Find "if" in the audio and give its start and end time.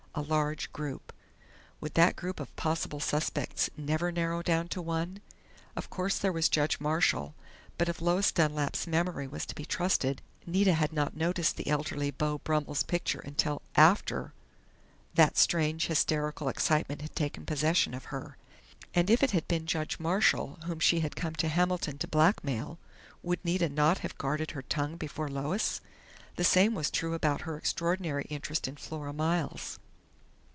7.87-8.01, 19.09-19.23